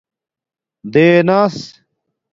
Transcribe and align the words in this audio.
دیناس 0.93 1.59